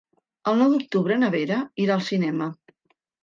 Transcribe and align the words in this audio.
El 0.51 0.55
nou 0.61 0.71
d'octubre 0.75 1.17
na 1.23 1.29
Vera 1.35 1.59
irà 1.85 1.97
al 1.99 2.03
cinema. 2.09 2.47